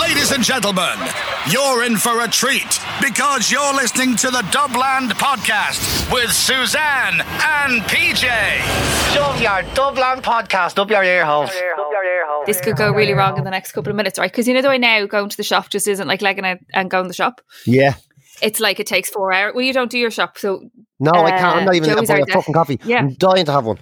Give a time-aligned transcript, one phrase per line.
[0.00, 0.98] Ladies and gentlemen,
[1.50, 7.82] you're in for a treat because you're listening to the Dubland Podcast with Suzanne and
[7.82, 8.24] PJ.
[9.14, 11.50] Shove your Dublin podcast up your ear holes.
[12.46, 14.30] this could go really wrong in the next couple of minutes, right?
[14.30, 16.58] Because you know the way now going to the shop just isn't like legging out
[16.72, 17.40] and going to the shop.
[17.66, 17.94] Yeah.
[18.42, 19.52] It's like it takes four hours.
[19.54, 21.56] Well, you don't do your shop, so No, I can't.
[21.58, 22.80] I'm not Uh, even Joey's having our a fucking coffee.
[22.84, 22.98] Yeah.
[22.98, 23.78] I'm dying to have one.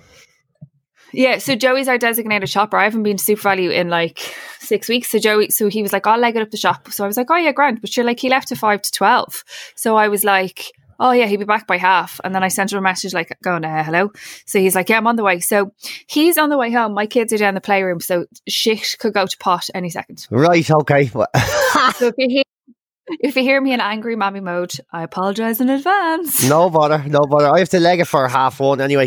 [1.13, 1.39] Yeah.
[1.39, 2.77] So Joey's our designated shopper.
[2.77, 4.19] I haven't been to SuperValu in like
[4.61, 5.11] six weeks.
[5.11, 7.17] So Joey, so he was like, "I'll leg it up the shop." So I was
[7.17, 9.45] like, "Oh yeah, grand." But sure, like he left at five to twelve.
[9.75, 10.73] So I was like.
[11.01, 13.37] Oh yeah, he'd be back by half, and then I sent him a message like
[13.43, 14.13] going, uh, "Hello."
[14.47, 15.73] So he's like, "Yeah, I'm on the way." So
[16.07, 16.95] he's on the way home.
[16.95, 20.29] My kids are down the playroom, so shit could go to pot any second.
[20.31, 21.11] Right, okay.
[21.97, 22.43] So if you hear
[23.19, 26.49] if you hear me in angry mommy mode, I apologize in advance.
[26.49, 27.49] no bother, no bother.
[27.49, 29.07] I have to leg it for half one anyway.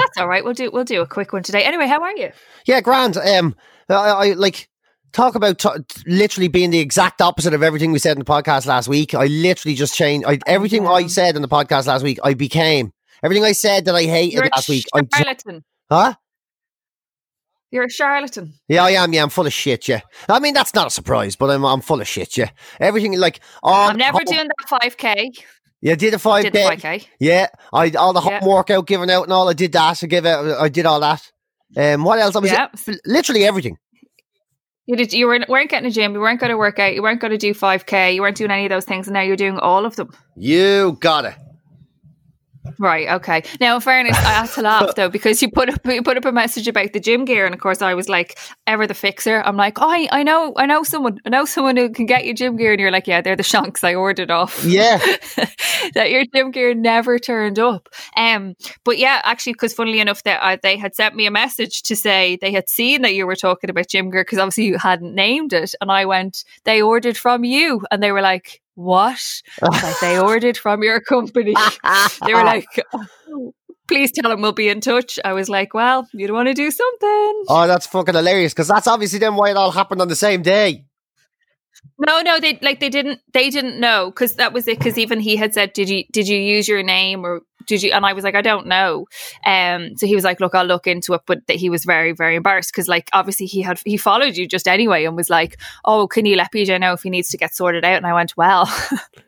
[0.00, 0.44] That's all right.
[0.44, 1.62] We'll do we'll do a quick one today.
[1.64, 2.30] Anyway, how are you?
[2.66, 3.16] Yeah, grand.
[3.16, 3.54] Um,
[3.88, 4.68] I, I like
[5.12, 5.68] talk about t-
[6.06, 9.14] literally being the exact opposite of everything we said in the podcast last week.
[9.14, 12.18] I literally just changed I, everything I said in the podcast last week.
[12.22, 14.86] I became everything I said that I hated You're last week.
[14.94, 15.64] I ju- charlatan.
[15.90, 16.14] huh?
[17.72, 18.54] You're a charlatan.
[18.68, 19.12] Yeah, I am.
[19.12, 19.86] Yeah, I'm full of shit.
[19.86, 22.36] Yeah, I mean that's not a surprise, but I'm I'm full of shit.
[22.36, 25.30] Yeah, everything like all I'm never doing that five k.
[25.82, 26.64] Yeah, did a five Did day.
[26.64, 27.02] five k.
[27.18, 28.44] Yeah, I all the Yeah.
[28.44, 29.48] workout giving out and all.
[29.48, 30.02] I did that.
[30.02, 30.60] I give out.
[30.60, 31.22] I did all that.
[31.76, 32.36] Um, what else?
[32.36, 32.66] I was Yeah.
[33.06, 33.76] literally everything.
[34.86, 35.12] You did.
[35.12, 36.12] You were, weren't getting a gym.
[36.14, 36.94] You weren't going to work out.
[36.94, 38.12] You weren't going to do five k.
[38.12, 40.10] You weren't doing any of those things, and now you're doing all of them.
[40.36, 41.34] You got it.
[42.80, 43.08] Right.
[43.10, 43.42] Okay.
[43.60, 46.24] Now, in fairness, I had to laugh though because you put up you put up
[46.24, 49.42] a message about the gym gear, and of course, I was like, "Ever the fixer."
[49.44, 52.24] I'm like, "Oh, I, I know, I know someone, I know someone who can get
[52.24, 54.96] you gym gear," and you're like, "Yeah, they're the shanks I ordered off." Yeah.
[55.94, 57.90] that your gym gear never turned up.
[58.16, 61.82] Um, but yeah, actually, because funnily enough, that uh, they had sent me a message
[61.82, 64.78] to say they had seen that you were talking about gym gear because obviously you
[64.78, 68.62] hadn't named it, and I went, "They ordered from you," and they were like.
[68.80, 69.20] What?
[69.60, 71.54] Like they ordered from your company.
[72.26, 73.52] they were like, "Oh,
[73.86, 75.18] please tell them we'll be in touch.
[75.22, 77.44] I was like, well, you'd want to do something.
[77.48, 80.40] Oh, that's fucking hilarious because that's obviously then why it all happened on the same
[80.40, 80.86] day.
[81.98, 84.78] No, no, they like they didn't they didn't know because that was it.
[84.78, 87.92] Because even he had said, "Did you did you use your name or did you?"
[87.92, 89.06] And I was like, "I don't know."
[89.44, 92.12] Um, so he was like, "Look, I'll look into it." But that he was very
[92.12, 95.60] very embarrassed because like obviously he had he followed you just anyway and was like,
[95.84, 98.14] "Oh, can you let PJ know if he needs to get sorted out?" And I
[98.14, 98.66] went, "Well."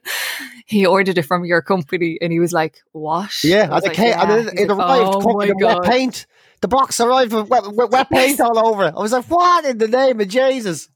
[0.66, 3.84] he ordered it from your company, and he was like, "What?" Yeah, I and was
[3.84, 6.26] it, like, "Yeah." and it, He's it like, arrived "Oh covered in wet paint.
[6.62, 8.84] The box arrived with wet, wet paint all over.
[8.84, 10.88] I was like, what in the name of Jesus?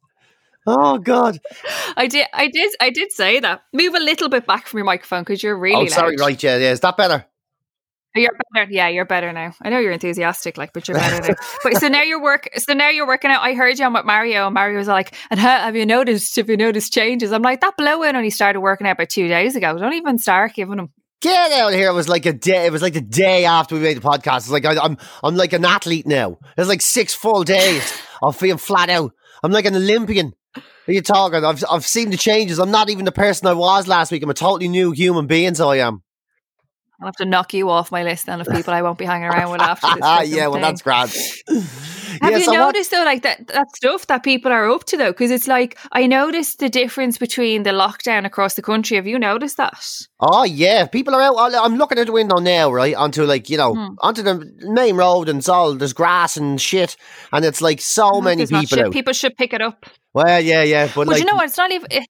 [0.66, 1.38] Oh, God.
[1.96, 3.62] I did, I did, I did say that.
[3.72, 6.26] Move a little bit back from your microphone because you're really oh, sorry, loud.
[6.26, 6.72] right, yeah, yeah.
[6.72, 7.24] Is that better?
[8.16, 8.70] Oh, you're better.
[8.70, 9.52] Yeah, you're better now.
[9.62, 11.34] I know you're enthusiastic, like, but you're better now.
[11.62, 12.48] But so now you're work.
[12.56, 13.42] So now you're working out.
[13.42, 16.34] I heard you on with Mario, and Mario was like, "And how, have you noticed?
[16.36, 19.54] Have you noticed changes?" I'm like, "That blow-in only started working out about two days
[19.54, 19.76] ago.
[19.76, 20.88] Don't even start giving him."
[21.20, 21.88] Get out of here!
[21.88, 22.66] It was like a day.
[22.66, 24.36] It was like the day after we made the podcast.
[24.38, 26.38] It's like I, I'm, I'm like an athlete now.
[26.56, 29.12] It's like six full days of being flat out.
[29.42, 30.32] I'm like an Olympian.
[30.86, 31.44] What are you talking?
[31.44, 32.60] I've, I've seen the changes.
[32.60, 34.22] I'm not even the person I was last week.
[34.22, 35.56] I'm a totally new human being.
[35.56, 36.04] So I am.
[37.00, 39.26] I'll have to knock you off my list then of people I won't be hanging
[39.26, 39.98] around with after this.
[40.00, 40.62] Ah, yeah, well, thing.
[40.62, 41.12] that's grand.
[42.22, 44.84] Have yeah, you so what- noticed though, like that that stuff that people are up
[44.84, 45.10] to though?
[45.12, 48.96] Because it's like I noticed the difference between the lockdown across the country.
[48.96, 49.78] Have you noticed that?
[50.20, 51.54] Oh yeah, people are out.
[51.54, 53.94] I'm looking at the window now, right, onto like you know, Hmm.
[54.00, 56.96] onto the main road, and it's all there's grass and shit,
[57.32, 58.90] and it's like so many people.
[58.90, 59.86] People should pick it up.
[60.14, 61.46] well, yeah, yeah, but But like, you know what?
[61.46, 61.86] It's not even.
[61.90, 62.08] It,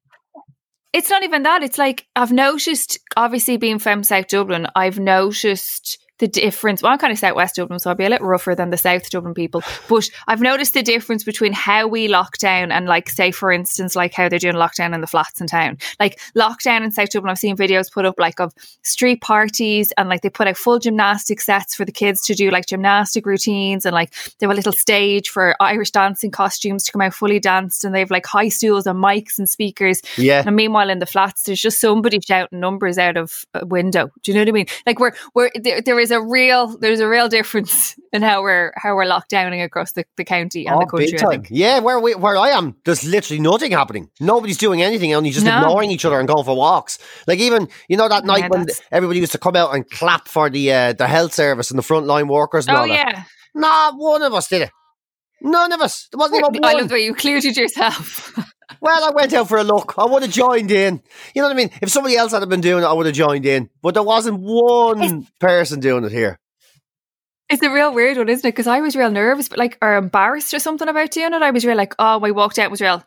[0.92, 1.62] it's not even that.
[1.62, 2.98] It's like I've noticed.
[3.16, 6.82] Obviously, being from South Dublin, I've noticed the difference.
[6.82, 8.76] Well, I'm kind of South West Dublin, so I'll be a little rougher than the
[8.76, 9.62] South Dublin people.
[9.88, 13.94] But I've noticed the difference between how we lock down and, like, say, for instance,
[13.94, 15.78] like how they're doing lockdown in the flats in town.
[16.00, 18.52] Like lockdown in South Dublin, I've seen videos put up like of
[18.82, 22.50] street parties and like they put out full gymnastic sets for the kids to do
[22.50, 26.92] like gymnastic routines and like they have a little stage for Irish dancing costumes to
[26.92, 30.02] come out fully danced and they have like high stools and mics and speakers.
[30.16, 34.10] yeah, And meanwhile, in the flats, there's just somebody shouting numbers out of a window.
[34.22, 34.66] Do you know what I mean?
[34.86, 38.42] Like we're we're there, there is there's a real there's a real difference in how
[38.42, 41.26] we're how we're locked downing across the, the county and the Oh, big country.
[41.26, 41.48] I think.
[41.50, 44.10] Yeah, where we, where I am, there's literally nothing happening.
[44.20, 45.56] Nobody's doing anything, only just No.
[45.58, 46.98] ignoring each other and going for walks.
[47.26, 49.88] Like even you know that night Yeah, when that's- everybody used to come out and
[49.90, 53.12] clap for the uh, the health service and the frontline workers and Oh all that.
[53.12, 53.22] yeah,
[53.54, 54.70] Not one of us did it.
[55.42, 56.08] None of us.
[56.12, 58.32] There wasn't I love the way you included yourself.
[58.80, 59.94] Well, I went out for a look.
[59.96, 61.00] I would have joined in.
[61.34, 61.70] You know what I mean?
[61.80, 63.70] If somebody else had been doing it, I would have joined in.
[63.82, 66.38] But there wasn't one person doing it here.
[67.48, 68.50] It's a real weird one, isn't it?
[68.52, 71.42] Because I was real nervous, but like, or embarrassed or something about doing it.
[71.42, 73.04] I was real like, oh, I walked out was real.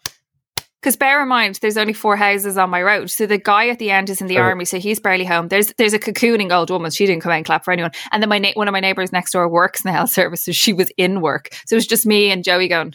[0.82, 3.10] Because bear in mind, there's only four houses on my road.
[3.12, 4.44] So the guy at the end is in the Oh.
[4.44, 5.50] army, so he's barely home.
[5.50, 6.90] There's there's a cocooning old woman.
[6.90, 7.92] She didn't come out and clap for anyone.
[8.14, 10.46] And then my na- one of my neighbours next door works in the health service,
[10.46, 11.50] so she was in work.
[11.66, 12.94] So it was just me and Joey going.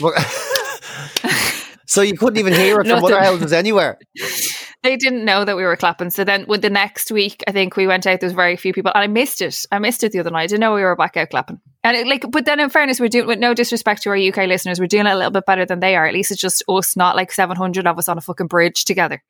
[0.00, 0.50] But-
[1.86, 3.98] so you couldn't even hear it from other houses anywhere.
[4.84, 6.10] They didn't know that we were clapping.
[6.10, 8.20] So then, with the next week, I think we went out.
[8.20, 9.64] There was very few people, and I missed it.
[9.72, 10.42] I missed it the other night.
[10.42, 11.58] I didn't know we were back out clapping.
[11.82, 14.46] And it, like, but then in fairness, we're doing with no disrespect to our UK
[14.46, 16.06] listeners, we're doing it a little bit better than they are.
[16.06, 18.84] At least it's just us, not like seven hundred of us on a fucking bridge
[18.84, 19.22] together.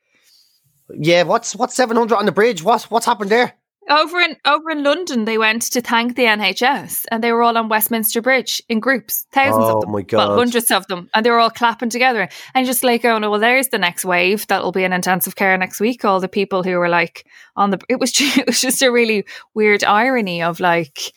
[0.92, 2.64] Yeah, what's what's seven hundred on the bridge?
[2.64, 3.54] What what's happened there?
[3.90, 7.58] Over in over in London, they went to thank the NHS, and they were all
[7.58, 11.24] on Westminster Bridge in groups, thousands Oh of them, my well, hundreds of them, and
[11.24, 14.46] they were all clapping together, and just like going, oh, well, there's the next wave
[14.46, 16.02] that'll be in intensive care next week.
[16.02, 17.26] All the people who were like
[17.56, 21.12] on the, it was it was just a really weird irony of like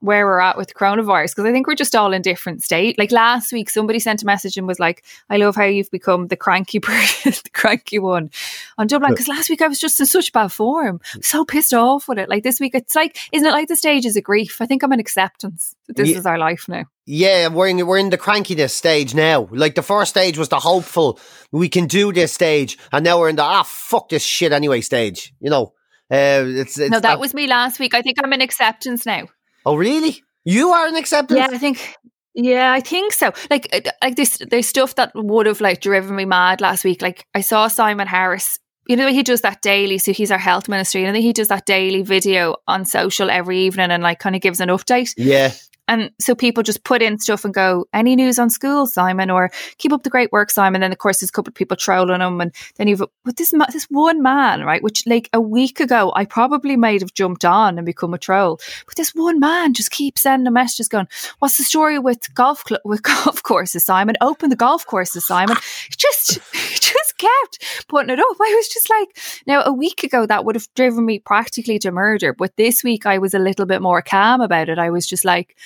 [0.00, 2.98] where we're at with coronavirus because I think we're just all in different state.
[2.98, 6.26] Like last week, somebody sent a message and was like, "I love how you've become
[6.26, 8.30] the cranky person, the cranky one
[8.78, 12.08] on Dublin." Because last week I was just in such bad form, so pissed off
[12.08, 12.28] with it.
[12.28, 14.60] Like this week, it's like, isn't it like the stages of grief?
[14.60, 15.74] I think I'm in acceptance.
[15.86, 16.84] that This Ye- is our life now.
[17.06, 19.48] Yeah, we're in we're in the crankiness stage now.
[19.50, 21.18] Like the first stage was the hopeful,
[21.50, 24.80] we can do this stage, and now we're in the ah fuck this shit anyway
[24.80, 25.34] stage.
[25.40, 25.72] You know,
[26.10, 27.94] uh, it's, it's no, that was me last week.
[27.94, 29.28] I think I'm in acceptance now.
[29.64, 30.22] Oh really?
[30.44, 31.38] You are an acceptance?
[31.38, 31.96] Yeah, I think.
[32.34, 33.32] Yeah, I think so.
[33.50, 37.02] Like, uh, like this, there's stuff that would have like driven me mad last week.
[37.02, 38.58] Like, I saw Simon Harris.
[38.88, 39.98] You know, he does that daily.
[39.98, 43.30] So he's our health ministry, and I think he does that daily video on social
[43.30, 45.12] every evening, and like kind of gives an update.
[45.16, 45.52] Yeah.
[45.90, 49.50] And so people just put in stuff and go, any news on school, Simon, or
[49.78, 50.76] keep up the great work, Simon.
[50.76, 53.36] And Then of course there's a couple of people trolling him, and then you've but
[53.36, 54.82] this this one man, right?
[54.84, 58.60] Which like a week ago I probably might have jumped on and become a troll,
[58.86, 61.08] but this one man just keeps sending messages going,
[61.40, 64.14] "What's the story with golf cl- with golf courses, Simon?
[64.20, 65.56] Open the golf courses, Simon."
[65.96, 68.36] just just kept putting it up.
[68.40, 69.08] I was just like,
[69.46, 73.06] now a week ago that would have driven me practically to murder, but this week
[73.06, 74.78] I was a little bit more calm about it.
[74.78, 75.56] I was just like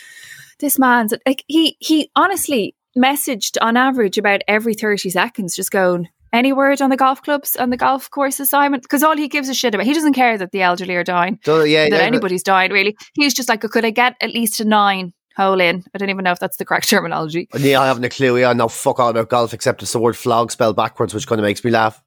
[0.59, 6.09] this man's like he he honestly messaged on average about every 30 seconds just going
[6.33, 9.49] any word on the golf clubs and the golf courses Simon because all he gives
[9.49, 12.07] a shit about he doesn't care that the elderly are dying So, yeah, that yeah,
[12.07, 15.85] anybody's dying really he's just like could I get at least a nine hole in
[15.95, 18.39] I don't even know if that's the correct terminology Yeah, I haven't a clue.
[18.39, 21.27] Yeah, I know fuck all about golf except it's the word flog spelled backwards, which
[21.27, 22.03] kind of makes me laugh.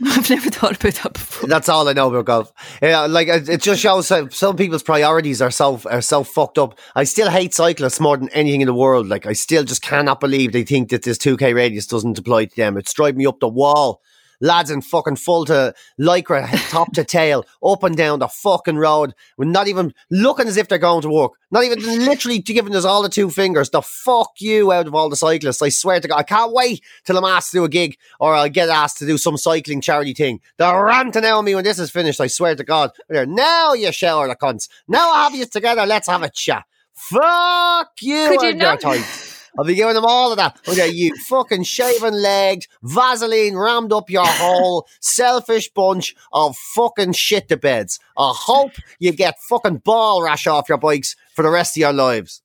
[0.06, 2.52] I've never thought about that before That's all I know about golf.
[2.80, 6.78] Yeah, like it, just shows how some people's priorities are so are so fucked up.
[6.94, 9.08] I still hate cyclists more than anything in the world.
[9.08, 12.46] Like I still just cannot believe they think that this two k radius doesn't apply
[12.46, 12.78] to them.
[12.78, 14.00] It's driving me up the wall.
[14.40, 19.14] Lads in fucking full to lycra, top to tail, up and down the fucking road,
[19.36, 21.32] with not even looking as if they're going to work.
[21.50, 23.70] Not even literally giving us all the two fingers.
[23.70, 25.62] The fuck you out of all the cyclists.
[25.62, 28.34] I swear to God, I can't wait till I'm asked to do a gig or
[28.34, 30.40] I'll get asked to do some cycling charity thing.
[30.58, 32.20] They're ranting out on me when this is finished.
[32.20, 32.92] I swear to God.
[33.08, 34.68] They're, now you shower the cunts.
[34.88, 35.84] Now I have you together.
[35.86, 36.64] Let's have a chat.
[36.94, 38.28] Fuck you.
[38.28, 38.82] Could you not-.
[39.58, 40.58] I'll be giving them all of that.
[40.66, 47.12] Look at you, fucking shaven legged, Vaseline rammed up your whole selfish bunch of fucking
[47.12, 47.98] shit to beds.
[48.16, 51.92] I hope you get fucking ball rash off your bikes for the rest of your
[51.92, 52.42] lives.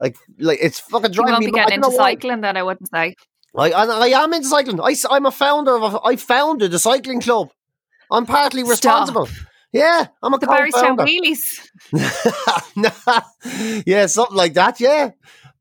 [0.00, 1.60] Like, like it's fucking you driving won't me be.
[1.60, 3.16] I getting into cycling then I wouldn't say
[3.56, 4.80] I, I, I am into cycling.
[4.80, 7.50] I, I'm a founder of a, I founded a cycling club.
[8.10, 8.70] I'm partly Stop.
[8.70, 9.28] responsible.
[9.72, 11.42] Yeah, I'm a the Barrystown wheelies
[13.86, 14.80] yeah, something like that.
[14.80, 15.10] Yeah,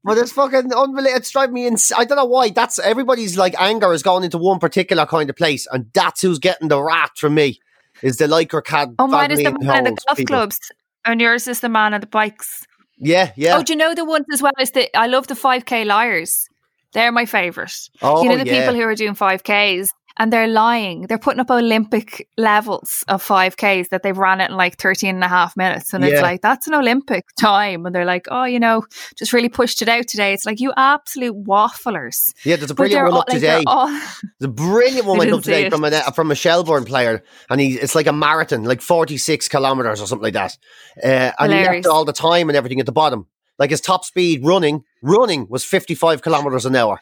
[0.03, 1.17] but it's fucking unrelated.
[1.17, 2.49] It's driving me ins I don't know why.
[2.49, 6.39] That's everybody's like anger is going into one particular kind of place, and that's who's
[6.39, 7.59] getting the rat from me.
[8.01, 8.89] Is the lycra cat?
[8.99, 10.35] oh mine is the man in the golf people.
[10.35, 10.59] clubs
[11.05, 13.57] and yours is the man on the bikes Yeah, yeah.
[13.57, 14.95] Oh, do you know the ones as well as the?
[14.95, 16.47] I love the five k liars.
[16.93, 17.73] They're my favourite.
[18.01, 18.61] Oh, you know the yeah.
[18.61, 21.01] people who are doing five ks and they're lying.
[21.07, 25.23] They're putting up Olympic levels of 5Ks that they've ran it in like 13 and
[25.23, 25.93] a half minutes.
[25.93, 26.09] And Yeah.
[26.11, 27.85] it's like, that's an Olympic time.
[27.85, 28.83] And they're like, oh, you know,
[29.15, 30.33] just really pushed it out today.
[30.33, 32.33] It's like, you absolute wafflers.
[32.45, 33.63] Yeah, there's a brilliant one all- up like, today.
[33.67, 34.01] all- There's
[34.43, 37.95] a brilliant one went up today from a from a Shelbourne player, and he it's
[37.95, 40.57] like a marathon, like 46 kilometers or something like that.
[41.03, 41.85] Uh, and he Hilarious.
[41.85, 43.27] left all the time and everything at the bottom.
[43.59, 46.99] Like his top speed running, running was 55 kilometers an hour.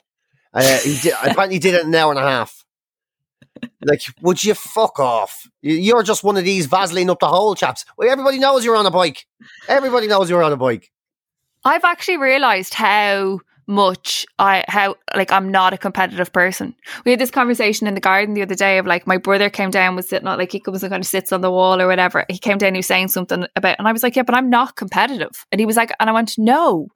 [0.53, 2.64] Uh, he did, apparently he did it in an hour and a half.
[3.84, 5.48] Like, would you fuck off?
[5.62, 7.86] You- You're just one of these Vaseline up the hole chaps.
[7.98, 9.26] Well, everybody knows you're on a bike.
[9.68, 10.92] Everybody knows you're on a bike.
[11.64, 16.75] I've actually realized how much I how like I'm not a competitive person.
[17.03, 19.72] We had this conversation in the garden the other day of like my brother came
[19.72, 21.88] down was sitting on like he comes and kind of sits on the wall or
[21.88, 22.25] whatever.
[22.29, 24.50] He came down he was saying something about and I was like, Yeah, but I'm
[24.50, 25.45] not competitive.
[25.51, 26.88] And he was like and I went, No,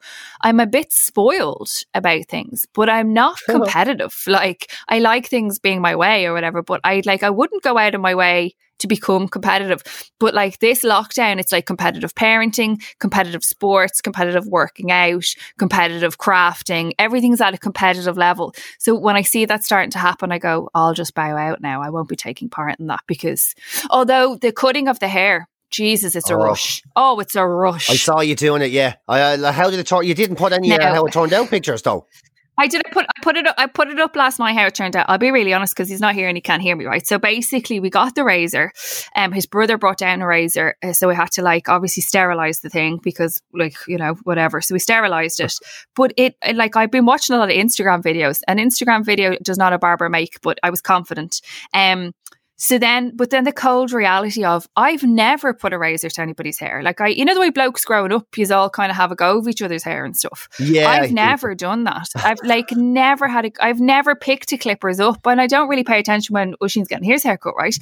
[0.42, 4.16] I'm a bit spoiled about things, but I'm not competitive.
[4.28, 7.78] Like I like things being my way or whatever, but I like I wouldn't go
[7.78, 9.84] out of my way to become competitive.
[10.20, 15.26] But like this lockdown, it's like competitive parenting, competitive sports, competitive working out,
[15.58, 16.94] competitive crafting.
[17.00, 18.54] Everything's at a competitive level.
[18.80, 21.82] So when I see that starting to happen, I go, I'll just bow out now.
[21.82, 23.54] I won't be taking part in that because
[23.90, 26.38] although the cutting of the hair, Jesus, it's a Oh.
[26.38, 26.82] rush.
[26.96, 27.92] Oh, it's a rush.
[27.92, 28.72] I saw you doing it.
[28.72, 28.96] Yeah.
[29.08, 30.04] I, uh, how did it turn?
[30.06, 30.94] You didn't put any uh, No.
[30.96, 32.08] how it turned out pictures though.
[32.60, 34.66] I did I put I put it up I put it up last night how
[34.68, 35.06] it turned out.
[35.08, 37.08] I'll be really honest because he's not here and he can't hear me, right?
[37.08, 38.74] So basically we got the razor.
[39.16, 42.60] Um his brother brought down a razor, uh, so we had to like obviously sterilize
[42.60, 44.60] the thing because like, you know, whatever.
[44.60, 45.54] So we sterilized it.
[45.96, 48.42] But it it- like I've been watching a lot of Instagram videos.
[48.50, 51.40] An Instagram video does not a barber make, but I was confident.
[51.74, 52.12] Um
[52.62, 56.60] so then, but then the cold reality of I've never put a razor to anybody's
[56.60, 56.84] hair.
[56.84, 59.16] Like I, you know, the way blokes growing up, you all kind of have a
[59.16, 60.50] go of each other's hair and stuff.
[60.60, 60.90] Yeah.
[60.90, 62.08] I've never done that.
[62.18, 65.86] I've like never had a, I've never picked a clippers up and I don't really
[65.86, 67.74] pay attention when Ushin's getting his haircut, right?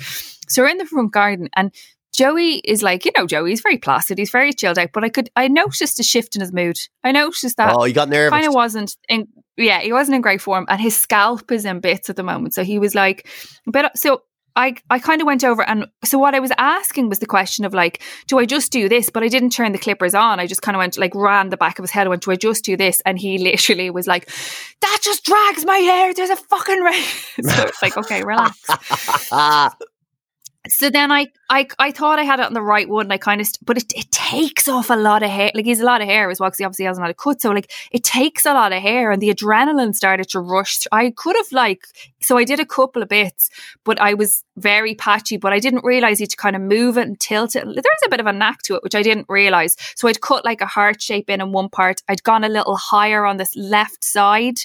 [0.48, 1.74] So we're in the front garden and
[2.14, 5.32] Joey is like, you know, Joey's very placid, he's very chilled out, but I could,
[5.36, 6.78] I noticed a shift in his mood.
[7.04, 8.30] I noticed that Oh, he got nervous.
[8.30, 11.80] kind of wasn't in, yeah, he wasn't in great form and his scalp is in
[11.80, 12.54] bits at the moment.
[12.54, 13.28] So he was like,
[13.66, 14.22] but so
[14.58, 17.64] I, I kind of went over and so what I was asking was the question
[17.64, 19.10] of like, do I just do this?
[19.12, 20.40] But I didn't turn the clippers on.
[20.40, 22.08] I just kind of went like ran the back of his head.
[22.08, 23.00] I went, do I just do this?
[23.06, 24.30] And he literally was like,
[24.82, 26.14] that just drags my hair.
[26.14, 27.04] There's a fucking rain.
[27.44, 28.60] so it's like, okay, relax.
[30.70, 33.12] So then I, I, I thought I had it on the right one.
[33.12, 35.52] I kind of, st- but it, it takes off a lot of hair.
[35.54, 37.42] Like he's a lot of hair as well because he obviously hasn't had a cut.
[37.42, 40.86] So like it takes a lot of hair, and the adrenaline started to rush.
[40.92, 41.88] I could have like,
[42.22, 43.50] so I did a couple of bits,
[43.84, 45.38] but I was very patchy.
[45.38, 47.64] But I didn't realize you to kind of move it and tilt it.
[47.66, 49.76] There's a bit of a knack to it, which I didn't realize.
[49.96, 52.02] So I'd cut like a heart shape in in one part.
[52.08, 54.58] I'd gone a little higher on this left side.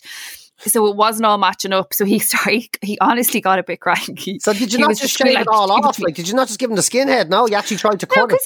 [0.66, 1.92] So it wasn't all matching up.
[1.92, 4.38] So he started, he honestly got a bit cranky.
[4.38, 5.98] so did you He not just shave it all "Give off?
[6.00, 7.28] Like, did you not just give him the skinhead?
[7.28, 8.28] No, he actually tried to No, cut it.
[8.28, 8.44] because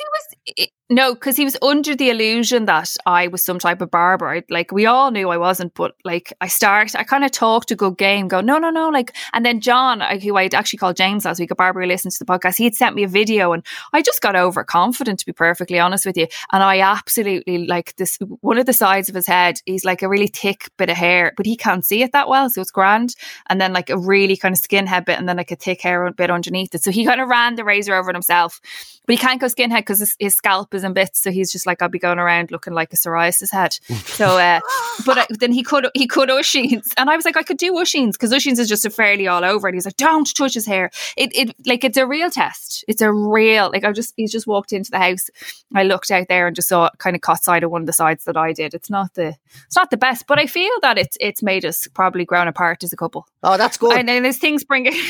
[0.57, 3.91] he was no, because he was under the illusion that I was some type of
[3.91, 4.29] barber.
[4.29, 7.73] I, like we all knew I wasn't, but like I start, I kind of talked
[7.73, 10.97] a good game, go no, no, no, like, and then John, who I'd actually called
[10.97, 13.09] James last week, a barber who listens to the podcast, he had sent me a
[13.09, 17.67] video, and I just got overconfident to be perfectly honest with you, and I absolutely
[17.67, 18.19] like this.
[18.41, 21.33] One of the sides of his head, he's like a really thick bit of hair,
[21.37, 23.17] but he can't see it that well, so it's grand,
[23.49, 26.13] and then like a really kind of skinhead bit, and then like a thick hair
[26.13, 26.85] bit underneath it.
[26.85, 28.61] So he kind of ran the razor over it himself.
[29.07, 31.21] But he can't go skinhead because his, his scalp in bits.
[31.23, 33.79] So he's just like, I'll be going around looking like a psoriasis head.
[34.07, 34.61] So, uh,
[35.07, 37.73] but I, then he could he could Usheen's, and I was like, I could do
[37.75, 39.69] Usheen's because Usheen's is just a fairly all over.
[39.69, 40.91] And he's like, don't touch his hair.
[41.17, 42.85] It it like it's a real test.
[42.89, 45.29] It's a real like I just he's just walked into the house.
[45.75, 47.93] I looked out there and just saw kind of caught sight of one of the
[47.93, 48.75] sides that I did.
[48.75, 49.35] It's not the
[49.67, 52.85] it's not the best, but I feel that it's it's made us probably grown apart
[52.85, 53.27] as a couple.
[53.43, 53.97] oh, that's good.
[53.97, 54.95] And then there's things bring it.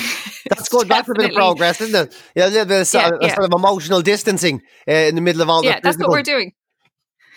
[0.49, 0.87] That's good.
[0.89, 2.17] That's a bit of progress, isn't it?
[2.37, 3.35] Yeah, a little bit of Yeah, of- a yeah.
[3.35, 6.23] sort of emotional distancing uh, in the middle of all yeah, the that's what we're
[6.23, 6.53] doing.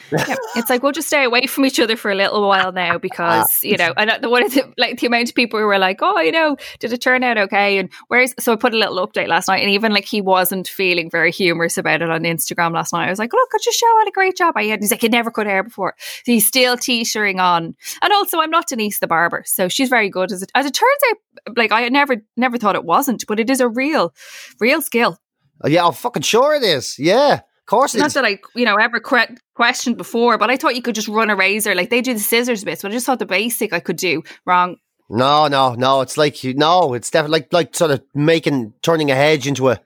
[0.27, 2.95] Yeah, it's like we'll just stay away from each other for a little while now
[2.95, 2.97] ah.
[2.97, 5.65] because you know, and uh, the one of the like the amount of people who
[5.67, 8.73] were like, "Oh, you know, did it turn out okay?" And where's so I put
[8.73, 12.09] a little update last night, and even like he wasn't feeling very humorous about it
[12.09, 13.05] on Instagram last night.
[13.05, 14.81] I was like, "Look, I just show had a great job." I had.
[14.81, 18.49] He's like, "He never cut hair before." So he's still t-shirting on, and also I'm
[18.49, 20.31] not Denise the barber, so she's very good.
[20.31, 23.49] As it as it turns out, like I never never thought it wasn't, but it
[23.49, 24.13] is a real,
[24.59, 25.19] real skill.
[25.61, 26.97] Oh, yeah, I'm fucking sure it is.
[26.97, 30.81] Yeah, course Not that I, you know, ever que- questioned before, but I thought you
[30.81, 31.75] could just run a razor.
[31.75, 34.23] Like they do the scissors bits, but I just thought the basic I could do
[34.45, 34.77] wrong.
[35.09, 36.01] No, no, no.
[36.01, 36.53] It's like you.
[36.53, 39.79] No, it's definitely like like sort of making turning a hedge into a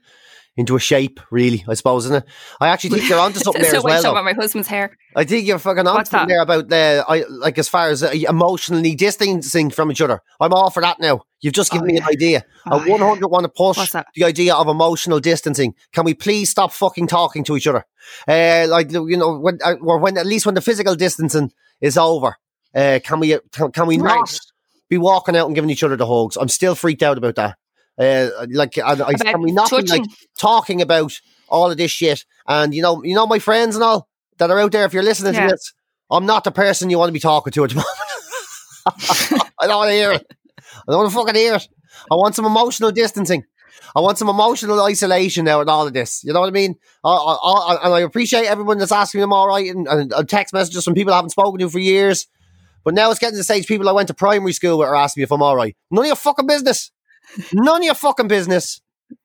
[0.55, 2.29] into a shape, really, I suppose, isn't it?
[2.61, 4.11] I actually think you're onto something there so as much well.
[4.11, 4.95] about my husband's hair.
[5.15, 8.03] I think you're fucking on What's something there about the, I, like as far as
[8.03, 10.19] uh, emotionally distancing from each other.
[10.39, 11.21] I'm all for that now.
[11.41, 12.03] You've just given Oh, me yeah.
[12.03, 12.45] an idea.
[12.69, 15.73] Oh, I 100 want to push the idea of emotional distancing.
[15.91, 17.85] Can we please stop fucking talking to each other?
[18.27, 21.97] Uh, like you know, when uh, or when at least when the physical distancing is
[21.97, 22.37] over,
[22.75, 24.15] uh, can we can, can we Right.
[24.15, 24.39] not
[24.89, 26.37] be walking out and giving each other the hugs?
[26.37, 27.57] I'm still freaked out about that.
[27.97, 30.03] Uh, like, I, I, About we not be like
[30.37, 31.13] talking about
[31.47, 32.25] all of this shit?
[32.47, 34.85] And you know, you know, my friends and all that are out there.
[34.85, 35.47] If you're listening Yeah.
[35.47, 35.73] to this,
[36.09, 37.75] I'm not the person you want to be talking to at the
[39.35, 39.49] moment.
[39.59, 40.25] I don't want to hear it.
[40.59, 41.67] I don't want to fucking hear it.
[42.11, 43.43] I want some emotional distancing.
[43.95, 46.23] I want some emotional isolation now and all of this.
[46.23, 46.75] You know what I mean?
[47.03, 50.29] I, I, I, and I appreciate everyone that's asking them all right and, and, and
[50.29, 52.27] text messages from people I haven't spoken to for years.
[52.83, 54.95] But now it's getting to the stage people I went to primary school with are
[54.95, 55.75] asking me if I'm all right.
[55.91, 56.91] None of your fucking business.
[57.53, 58.81] None of your fucking business.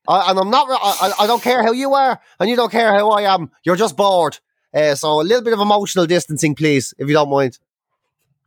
[0.07, 0.67] I, and I'm not.
[0.71, 3.51] I, I- don't care how you are, and you don't care how I am.
[3.65, 4.39] You're just bored.
[4.75, 7.59] Uh, so a little bit of emotional distancing, please, if you don't mind.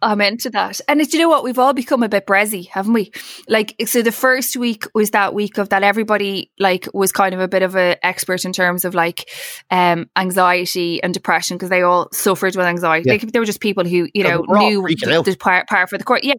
[0.04, 0.82] I'm into that.
[0.88, 1.44] And do you know what?
[1.44, 3.12] We've all become a bit brezzy, haven't we?
[3.48, 7.40] Like, so the first week was that week of that everybody like was kind of
[7.40, 9.30] a bit of an expert in terms of like
[9.70, 13.10] um anxiety and depression because they all suffered with anxiety.
[13.10, 13.14] Yeah.
[13.14, 16.04] Like, they were just people who, you know, knew the, the part, part for the
[16.04, 16.24] court.
[16.24, 16.34] Yeah.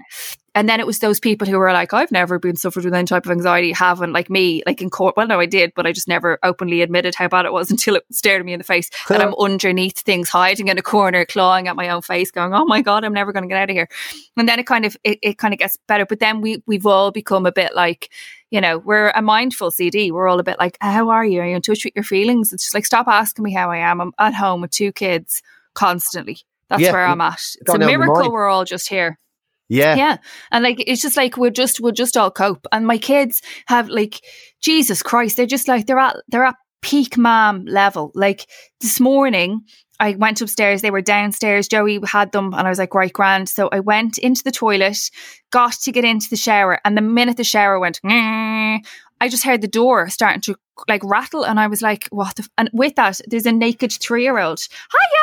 [0.54, 3.06] And then it was those people who were like, I've never been suffered with any
[3.06, 5.16] type of anxiety, haven't like me, like in court.
[5.16, 7.96] Well, no, I did, but I just never openly admitted how bad it was until
[7.96, 8.90] it stared me in the face.
[9.08, 12.66] and I'm underneath things, hiding in a corner, clawing at my own face, going, Oh
[12.66, 13.88] my God, I'm never going to get out of here.
[14.36, 16.04] And then it kind of, it, it kind of gets better.
[16.04, 18.12] But then we, we've all become a bit like,
[18.50, 20.12] you know, we're a mindful CD.
[20.12, 21.40] We're all a bit like, How are you?
[21.40, 22.52] Are you in touch with your feelings?
[22.52, 24.00] It's just like, stop asking me how I am.
[24.02, 25.40] I'm at home with two kids
[25.72, 26.40] constantly.
[26.68, 27.34] That's Yeah, where I'm at.
[27.34, 29.18] It's a going down the miracle we're all just here.
[29.72, 29.96] Yeah.
[29.96, 30.16] Yeah.
[30.50, 32.66] And like it's just like we're just we'll just all cope.
[32.72, 34.20] And my kids have like
[34.60, 38.12] Jesus Christ, they're just like they're at they're at peak mom level.
[38.14, 38.46] Like
[38.82, 39.62] this morning
[39.98, 43.48] I went upstairs, they were downstairs, Joey had them and I was like, right, grand.
[43.48, 44.98] So I went into the toilet,
[45.50, 49.62] got to get into the shower, and the minute the shower went, I just heard
[49.62, 50.56] the door starting to
[50.88, 52.50] like rattle and I was like, what the f-?
[52.58, 54.60] and with that, there's a naked three year old.
[54.60, 55.22] Hiya!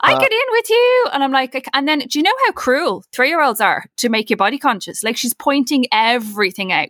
[0.00, 1.06] I get in with you.
[1.12, 4.08] And I'm like, and then do you know how cruel three year olds are to
[4.08, 5.02] make you body conscious?
[5.02, 6.88] Like she's pointing everything out.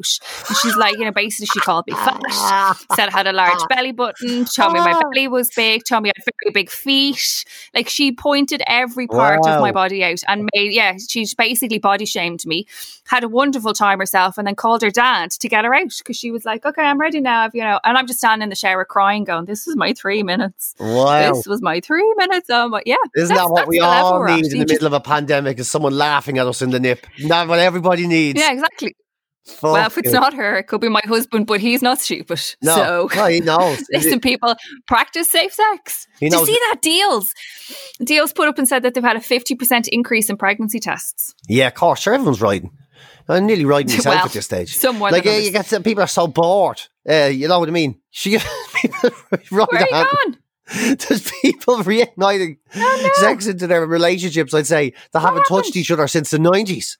[0.48, 2.20] And she's like, you know, basically she called me fat,
[2.94, 6.10] said I had a large belly button, told me my belly was big, told me
[6.10, 7.44] I had very big feet.
[7.74, 12.04] Like she pointed every part of my body out and made, yeah, she's basically body
[12.04, 12.66] shamed me,
[13.06, 16.16] had a wonderful time herself and then called her dad to get her out because
[16.16, 18.48] she was like, okay, I'm ready now, I've you know, and I'm just standing in
[18.48, 20.74] the shower crying going, this is my three minutes.
[20.78, 21.32] Wow.
[21.32, 22.48] This was my three minutes.
[22.50, 22.96] Oh my, yeah.
[23.16, 25.58] Isn't that what we all need in the middle of a pandemic?
[25.58, 27.06] Is someone laughing at us in the nip?
[27.20, 28.38] Not what everybody needs.
[28.38, 28.94] Yeah, exactly.
[29.44, 30.12] Fuck well, if it's it.
[30.12, 32.40] not her, it could be my husband, but he's not stupid.
[32.62, 33.84] no, So no, he knows.
[33.92, 34.54] listen, people,
[34.86, 36.06] practice safe sex.
[36.20, 37.32] He Did you see that Dealz?
[38.04, 41.34] Dealz put up and said that they've had a 50% increase in pregnancy tests.
[41.48, 42.00] Yeah, of course.
[42.00, 42.70] Sure, everyone's riding.
[43.28, 44.76] I'm nearly riding myself Well, at this stage.
[44.76, 46.80] some more like uh, you get some people are so bored.
[47.08, 48.00] Uh, you know what I mean?
[48.14, 48.36] She
[49.50, 50.04] Where are you on.
[50.04, 50.38] gone?
[50.74, 52.58] There's people reigniting
[53.14, 54.52] sex into their relationships.
[54.54, 56.98] I'd say that haven't touched each other since the nineties.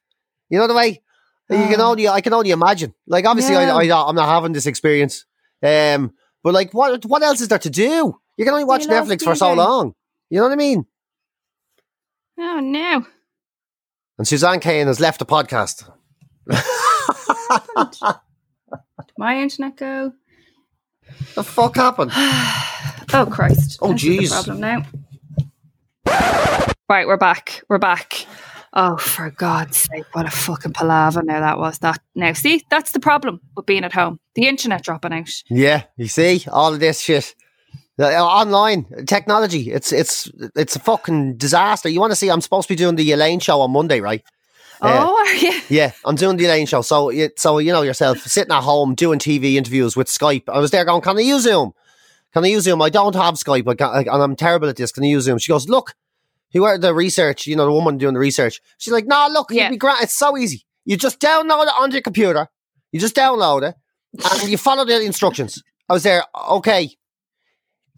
[0.49, 1.03] You know the way
[1.51, 1.91] you can Oh.
[1.91, 2.95] only I can only imagine.
[3.07, 3.75] Like obviously Yeah.
[3.77, 5.27] I, I I'm not having this experience.
[5.63, 6.13] Um,
[6.43, 8.19] but like what what else is there to do?
[8.39, 9.95] You can only watch Netflix for so long.
[10.31, 10.87] You know what I mean?
[12.39, 13.07] Oh, no.
[14.23, 15.91] And Suzanne Kane has left the podcast.
[16.49, 16.61] Did
[19.19, 20.13] my internet go?
[21.35, 22.13] the fuck happened?
[23.15, 23.81] Oh, Christ.
[23.83, 24.31] Oh, jeez.
[24.31, 24.87] problem now.
[26.89, 27.63] Right, we're back.
[27.69, 28.27] We're back.
[28.73, 31.81] Oh, for God's sake, what a fucking palaver now that was.
[31.81, 34.21] That Now, see, that's the problem with being at home.
[34.37, 35.31] The internet dropping out.
[35.51, 37.35] Yeah, you see all of this shit.
[38.01, 41.89] Uh, online technology, it's it's it's a fucking disaster.
[41.89, 42.31] You want to see?
[42.31, 44.23] I'm supposed to be doing the Elaine show on Monday, right?
[44.81, 45.61] Uh, oh, are you?
[45.69, 46.83] Yeah, I'm doing the Elaine show.
[46.83, 50.45] So, you- so you know yourself, sitting at home doing TV interviews with Skype.
[50.49, 51.73] I was there going, "Can I use Zoom?
[52.33, 52.81] Can I use Zoom?
[52.81, 54.91] I don't have Skype, I can't, and I'm terrible at this.
[54.91, 55.95] Can I use Zoom?" She goes, "Look,
[56.55, 57.47] who are the research?
[57.47, 59.65] You know, the woman doing the research." She's like, "No, look, Yeah.
[59.65, 60.01] it'd be great.
[60.03, 60.65] It's so easy.
[60.87, 62.49] You just download it onto your computer.
[62.91, 63.75] You just download it,
[64.41, 66.91] and you follow the instructions." I was there, okay,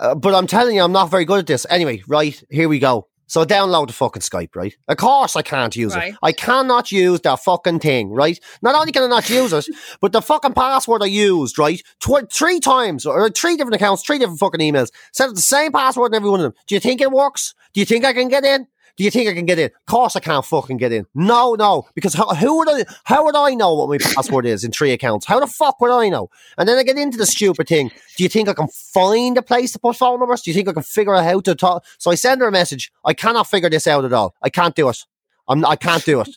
[0.01, 1.67] uh, but I'm telling you, I'm not very good at this.
[1.71, 3.09] Anyway, right here we go.
[3.27, 4.77] So I download the fucking Skype, right?
[4.87, 6.13] Of course I can't use Right.
[6.13, 6.19] it.
[6.23, 8.39] I cannot use that fucking thing, right?
[8.61, 9.67] Not only can I not use it,
[10.03, 11.81] but the fucking password I used, right?
[12.01, 15.73] Tw- three times, or three different accounts, three different fucking emails, set up the same
[15.73, 16.55] password in every one of them.
[16.67, 17.55] Do you think it works?
[17.73, 18.67] Do you think I can get in?
[18.97, 19.67] Do you think I can get in?
[19.67, 21.05] Of course I can't fucking get in.
[21.17, 22.85] No, no, because how, who would I?
[23.05, 25.27] How would I know what my password is in three accounts?
[25.27, 26.31] How the fuck would I know?
[26.59, 27.91] And then I get into the stupid thing.
[28.17, 30.43] Do you think I can find a place to put phone numbers?
[30.43, 31.85] Do you think I can figure out how to talk?
[31.99, 32.93] So I send her a message.
[33.05, 34.35] I cannot figure this out at all.
[34.43, 34.99] I can't do it.
[35.49, 35.65] I'm.
[35.65, 36.31] I can't do it.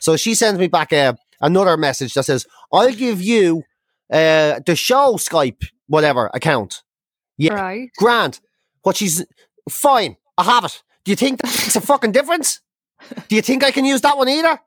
[0.00, 3.64] So she sends me back a, another message that says, "I'll give you
[4.12, 6.82] uh, the show Skype whatever account."
[7.36, 7.90] Yeah, Right.
[7.98, 8.38] grand.
[8.82, 9.26] What she's
[9.68, 10.16] fine.
[10.38, 10.82] I have it.
[11.06, 12.60] Do you think that makes a fucking difference?
[13.28, 14.58] Do you think I can use that one either?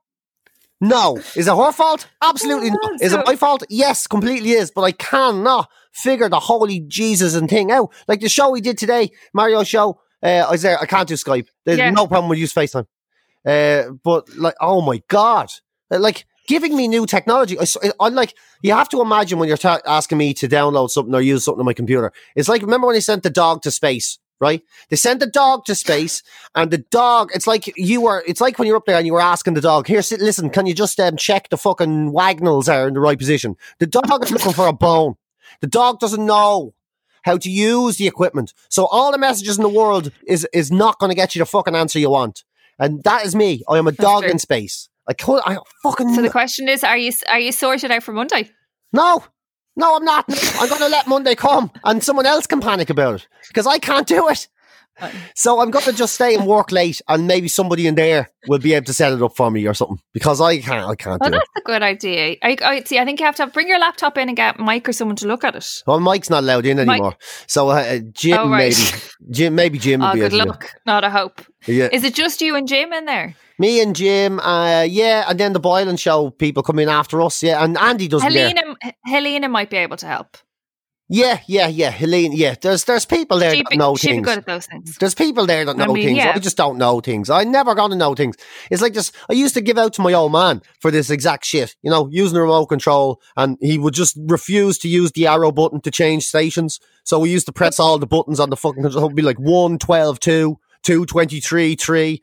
[0.79, 1.17] No.
[1.35, 2.07] Is it her fault?
[2.23, 3.01] Absolutely not.
[3.01, 3.63] Is it my fault?
[3.69, 4.71] Yes, completely is.
[4.71, 7.91] But I cannot figure the holy Jesus and thing out.
[8.07, 9.99] Like the show we did today, Mario show.
[10.23, 10.79] Uh, I there.
[10.79, 11.47] I can't do Skype.
[11.65, 11.89] There's Yeah.
[11.89, 12.85] no problem with use FaceTime.
[13.45, 15.51] Uh, but like, oh my god,
[15.91, 17.57] Uh, like giving me new technology.
[17.59, 17.65] I,
[18.07, 21.21] am like, you have to imagine when you're ta- asking me to download something or
[21.21, 22.13] use something on my computer.
[22.35, 24.61] It's like remember when they sent the dog to space, right?
[24.89, 26.23] They sent the dog to space,
[26.55, 27.31] and the dog.
[27.33, 28.23] It's like you were.
[28.27, 30.49] It's like when you're up there and you were asking the dog, "Here, sit, listen.
[30.49, 34.23] Can you just um, check the fucking wagnalls are in the right position?" The dog
[34.23, 35.15] is looking for a bone.
[35.61, 36.73] The dog doesn't know
[37.23, 38.53] how to use the equipment.
[38.69, 41.45] So all the messages in the world is is not going to get you the
[41.45, 42.43] fucking answer you want.
[42.77, 43.61] And that is me.
[43.67, 44.31] I am a dog true.
[44.31, 44.89] in space.
[45.07, 45.41] I could.
[45.45, 48.49] I fucking So the question is, are you are you sorted out for Monday?
[48.93, 49.23] no.
[49.79, 50.25] No, I'm not.
[50.59, 53.79] I'm going to let Monday come and someone else can panic about it because I
[53.79, 54.49] can't do it.
[55.35, 58.59] So I'm going to just stay and work late and maybe somebody in there will
[58.59, 60.85] be able to set it up for me or something because I can't.
[60.89, 61.39] I can't Oh, do it.
[61.39, 62.35] that's a good idea.
[62.41, 62.99] I, I see.
[62.99, 65.15] I think you have to have, bring your laptop in and get Mike or someone
[65.17, 65.83] to look at it.
[65.87, 67.15] Well, Mike's not allowed in Mike- anymore.
[67.47, 68.75] So uh, Jim Oh, right.
[68.77, 69.01] maybe.
[69.31, 70.69] Jim maybe Jim Oh, good luck.
[70.85, 71.41] Not a hope.
[71.67, 71.89] Yeah.
[71.91, 73.35] Is it just you and Jim in there?
[73.57, 77.43] Me and Jim, uh, yeah, and then the Boylan show people come in after us,
[77.43, 78.47] yeah, and Andy doesn't there.
[78.47, 80.37] Helena, Helena might be able to help.
[81.11, 82.53] Yeah, yeah, yeah, Helene, yeah.
[82.61, 84.25] There's there's people there She'd that be, know she'd be things.
[84.27, 84.95] good at those things.
[84.99, 86.17] There's people there that I know mean, things.
[86.17, 86.33] yeah.
[86.35, 87.31] I just don't know things.
[87.31, 88.35] I never gonna know things.
[88.69, 89.11] It's like this.
[89.27, 91.75] I used to give out to my old man for this exact shit.
[91.81, 95.51] You know, using the remote control, and he would just refuse to use the arrow
[95.51, 96.79] button to change stations.
[97.05, 99.05] So we used to press all the buttons on the fucking control.
[99.05, 102.21] It'd be like 1, 12, 2, 2, 23, 3.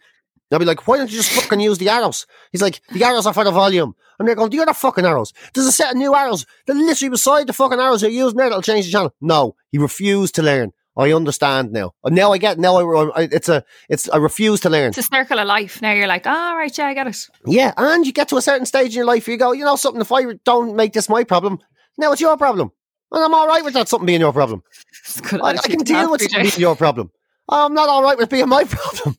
[0.53, 2.27] I'd be like, why don't you just fucking use the arrows?
[2.53, 3.95] He's like, the arrows are for the volume.
[4.19, 5.33] And they're going, do you got fucking arrows?
[5.53, 6.47] There's a set of new arrows.
[6.67, 9.13] They're literally beside the fucking arrows you're using there that'll change the channel.
[9.21, 10.73] No, he refused to learn.
[10.99, 11.93] I understand now.
[12.05, 14.89] And now I get, now I, I- it's a, it's, I refuse to learn.
[14.91, 15.83] It's a circle of life.
[15.83, 17.19] Now you're like, all right, yeah, I get it.
[17.45, 17.75] Yeah.
[17.77, 19.77] And you get to a certain stage in your life where you go, you know
[19.77, 21.59] something, if I don't make this my problem,
[21.99, 22.71] now it's your problem.
[23.13, 24.63] And I'm all right with that something being your problem.
[25.43, 27.11] I, I can deal with being your problem.
[27.49, 29.17] I'm not all right with being my problem.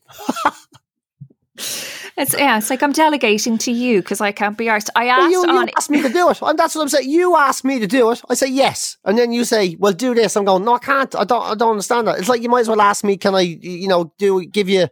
[1.58, 4.88] It's yeah, it's like I'm delegating to you because I can't be arsed.
[4.96, 6.38] I Well, asked you, you on asked me to do it.
[6.42, 7.08] And that's what I'm saying.
[7.08, 8.22] You asked me to do it.
[8.28, 8.96] I say yes.
[9.04, 10.36] And then you say, well, do this.
[10.36, 11.14] I'm going, no, I can't.
[11.14, 12.18] I don't, I don't understand that.
[12.18, 14.88] It's like you might as well ask me, can I, you know, do, give you,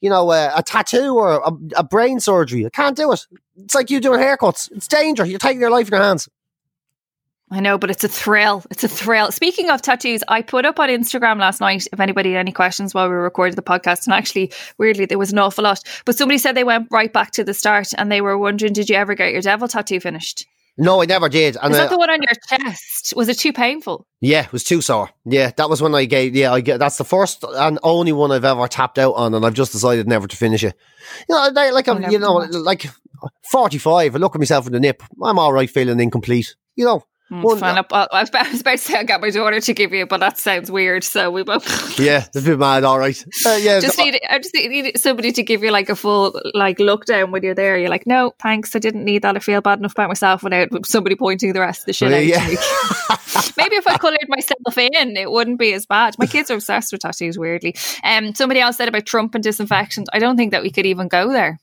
[0.00, 2.64] you know, a, a tattoo or a, a brain surgery?
[2.64, 3.26] I can't do it.
[3.56, 4.70] It's like you doing haircuts.
[4.72, 5.26] It's danger.
[5.26, 6.28] You're taking your life in your hands.
[7.52, 8.62] I know, but it's a thrill.
[8.70, 9.32] It's a thrill.
[9.32, 12.94] Speaking of tattoos, I put up on Instagram last night if anybody had any questions
[12.94, 14.06] while we recorded the podcast.
[14.06, 15.82] And actually, weirdly, there was an awful lot.
[16.04, 18.88] But somebody said they went right back to the start and they were wondering, did
[18.88, 20.46] you ever get your devil tattoo finished?
[20.78, 21.56] No, I never did.
[21.60, 23.12] And Is uh, that the one on your chest?
[23.16, 24.06] Was it too painful?
[24.20, 25.10] yeah, it was too sore.
[25.24, 28.30] Yeah, that was when I gave, yeah, I get, that's the first and only one
[28.30, 29.34] I've ever tapped out on.
[29.34, 30.74] And I've just decided never to finish it.
[31.28, 32.86] You know, they- like, I'm, you know, like
[33.50, 35.02] 45, I look at myself in the nip.
[35.22, 36.54] I'm all right feeling incomplete.
[36.76, 37.76] You know, Mm, fine.
[37.76, 40.04] I was about I was about to say I got my daughter to give you,
[40.04, 41.04] but that sounds weird.
[41.04, 41.64] So we both
[41.98, 43.24] Yeah, it's a bit mad, all right.
[43.46, 46.80] Uh, yeah, just need I just need somebody to give you like a full like
[46.80, 47.78] look down when you're there.
[47.78, 49.36] You're like, no, thanks, I didn't need that.
[49.36, 52.24] I feel bad enough about myself without somebody pointing the rest of the shit out.
[52.24, 52.46] Yeah.
[52.48, 52.56] me.
[53.56, 56.16] Maybe if I coloured myself in, it wouldn't be as bad.
[56.18, 57.38] My kids are obsessed with tattoos.
[57.38, 60.08] Weirdly, um, somebody else said about Trump and disinfectant.
[60.12, 61.60] I don't think that we could even go there.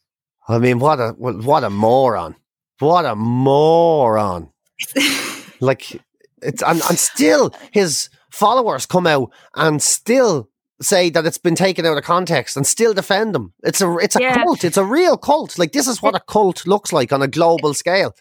[0.48, 2.38] I mean, what a what a moron!
[2.80, 4.50] What a moron!
[5.60, 6.02] like
[6.42, 10.50] it's and, and still his followers come out and still
[10.82, 13.54] say that it's been taken out of context and still defend them.
[13.64, 14.36] It's a it's a Yeah.
[14.44, 14.64] cult.
[14.64, 15.58] It's a real cult.
[15.58, 18.14] Like this is what a cult looks like on a global scale.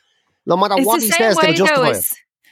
[0.47, 2.05] No matter It's what he says, they'll justify it.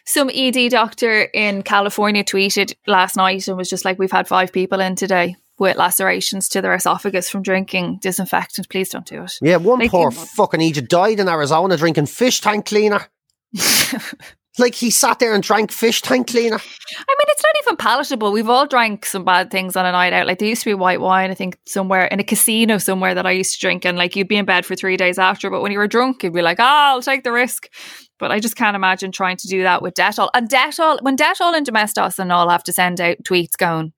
[0.04, 4.52] some ED doctor in California tweeted last night and was just like, "We've had five
[4.52, 8.68] people in today with lacerations to their esophagus from drinking disinfectant.
[8.68, 11.76] Please don't do it." Yeah, one Like, poor you know- fucking Egypt died in Arizona
[11.78, 13.06] drinking fish tank cleaner.
[14.58, 16.56] like he sat there and drank fish tank cleaner.
[16.56, 18.30] I mean, it's not even palatable.
[18.30, 20.26] We've all drank some bad things on a night out.
[20.26, 23.26] Like there used to be white wine, I think, somewhere in a casino somewhere that
[23.26, 25.50] I used to drink, and like you'd be in bed for three days after.
[25.50, 27.68] But when you were drunk, you'd be like, "Ah, I'll take the risk."
[28.18, 30.30] But I just can't imagine trying to do that with Dettol.
[30.34, 33.92] And Dettol, when Dettol and Domestos and all have to send out tweets going,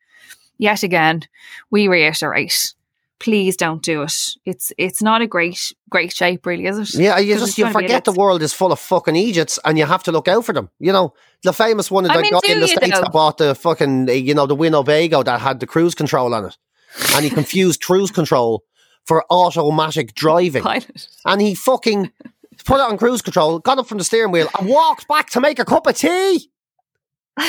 [0.59, 1.23] yet again,
[1.71, 2.75] we reiterate,
[3.19, 4.13] please don't do it.
[4.45, 7.01] It's it's not a great great shape, really, is it?
[7.01, 9.59] Yeah, you just you gonna be a forget the world is full of fucking Egypts,
[9.65, 10.71] and you have to look out for them.
[10.79, 13.03] You know, the famous one that I mean, do in the states though?
[13.03, 16.57] that bought the fucking you know the Winnebago that had the cruise control on it,
[17.15, 18.65] and he confused cruise control
[19.05, 21.09] for automatic driving, Pilot.
[21.25, 22.13] and he fucking
[22.65, 25.41] put it on cruise control, got up from the steering wheel, and walked back to
[25.41, 26.51] make a cup of tea.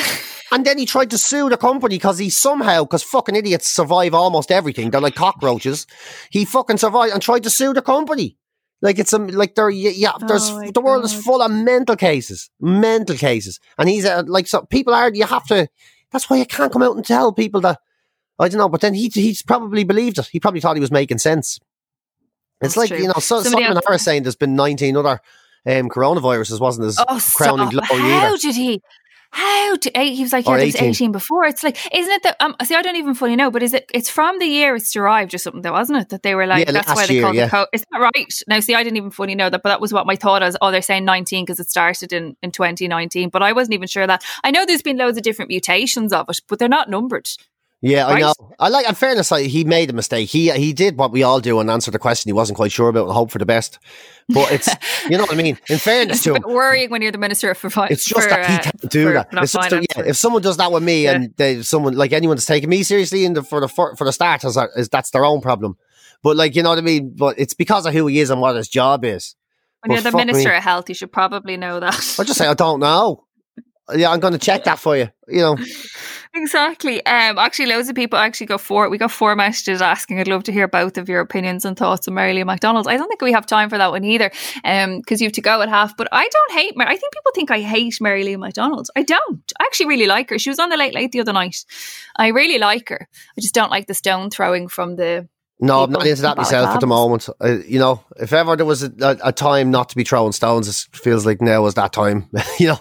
[0.50, 4.14] And then he tried to sue the company because he somehow, because fucking idiots survive
[4.14, 4.90] almost everything.
[4.90, 5.86] They're like cockroaches.
[6.30, 8.38] He fucking survived and tried to sue the company.
[8.80, 11.96] Like it's a, like there, yeah, there's, Oh my the world is full of mental
[11.96, 13.60] cases, mental cases.
[13.76, 15.68] And he's uh, like, so people are, you have to,
[16.12, 17.78] that's why you can't come out and tell people that,
[18.38, 20.28] I don't know, but then he, he's probably believed it.
[20.32, 21.58] He probably thought he was making sense.
[22.62, 22.98] It's That's like, true.
[22.98, 25.20] you know, so, Somebody Simon Harris saying there's been 19 other
[25.66, 27.86] um, coronaviruses, wasn't his Oh, crowning stop.
[27.88, 28.38] glory How either.
[28.38, 28.80] did he?
[29.30, 30.14] How eight?
[30.14, 30.88] He was like, yeah, was 18.
[30.90, 31.44] 18 before.
[31.44, 32.36] It's like, isn't it that?
[32.40, 33.90] Um, see, I don't even fully know, but is it?
[33.92, 36.08] It's from the year it's derived or something, though, wasn't it?
[36.08, 37.44] That they were like, Yeah, that's why they year, called yeah.
[37.44, 37.68] the code.
[37.72, 38.32] Is that right?
[38.46, 40.56] Now, see, I didn't even fully know that, but that was what my thought was.
[40.62, 44.06] Oh, they're saying 19 because it started in in 2019, but I wasn't even sure
[44.06, 44.24] that.
[44.42, 47.28] I know there's been loads of different mutations of it, but they're not numbered.
[47.80, 48.32] Yeah, I know.
[48.58, 48.88] I like.
[48.88, 50.28] In fairness, like, he made a mistake.
[50.28, 52.88] He he did what we all do and answered the question he wasn't quite sure
[52.88, 53.78] about and hope for the best.
[54.28, 54.68] But it's
[55.08, 55.56] you know what I mean.
[55.70, 57.92] In fairness It's to a him, bit worrying when you're the minister for finance.
[58.00, 59.28] it's just that he uh, can't do that.
[59.32, 61.12] It's just yeah, if someone does that with me Yeah.
[61.14, 64.04] and they, someone like anyone that's taking me seriously in the for the for, for
[64.04, 65.76] the start is, is that's their own problem.
[66.24, 67.14] But like you know what I mean.
[67.16, 69.36] But it's because of who he is and what his job is.
[69.86, 70.32] when you're the fuck me.
[70.32, 71.94] minister of health, you should probably know that.
[72.18, 73.24] I just say I don't know.
[73.96, 75.08] Yeah, I'm going to check that for you.
[75.28, 75.56] You know,
[76.34, 77.04] Exactly.
[77.06, 78.88] Um, actually, loads of people actually got four.
[78.88, 80.20] We got four messages asking.
[80.20, 82.86] I'd love to hear both of your opinions and thoughts on Mary Lou McDonald's.
[82.86, 84.30] I don't think we have time for that one either,
[84.64, 85.96] um, because you have to go at half.
[85.96, 86.76] But I don't hate.
[86.76, 88.90] Mar- I think people think I hate Mary Lou McDonald's.
[88.94, 89.52] I don't.
[89.58, 90.38] I actually really like her.
[90.38, 91.64] She was on the Late Late the other night.
[92.16, 93.08] I really like her.
[93.36, 95.28] I just don't like the stone throwing from the.
[95.60, 97.28] no, I'm not into that myself at the moment.
[97.40, 100.32] Uh, you know, if ever there was a, a, a time not to be throwing
[100.32, 102.28] stones, it feels like now is that time.
[102.58, 102.80] you know,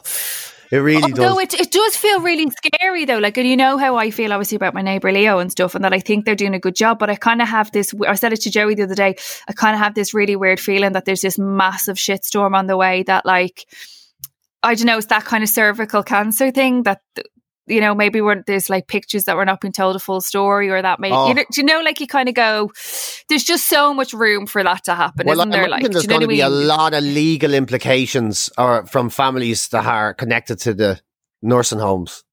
[0.71, 1.19] it really does.
[1.19, 3.17] Although it, it does feel really scary though.
[3.17, 5.83] Like, and you know how I feel obviously about my neighbour Leo and stuff, and
[5.83, 6.99] that I think they're doing a good job.
[6.99, 7.93] But I kind of have this.
[8.07, 9.15] I said it to Joey the other day.
[9.47, 12.77] I kind of have this really weird feeling that there's this massive shitstorm on the
[12.77, 13.03] way.
[13.03, 13.65] That like,
[14.63, 17.01] I don't know, it's that kind of cervical cancer thing that.
[17.69, 20.69] You know, maybe when there's like pictures that were not being told a full story,
[20.69, 21.27] or that maybe Oh.
[21.27, 22.71] you know, do you know, like you kind of go,
[23.27, 25.67] there's just so much room for that to happen, Well, isn't there?
[25.67, 30.13] Like, there's going to be a lot of legal implications or from families that are
[30.13, 31.01] connected to the
[31.41, 32.23] nursing homes.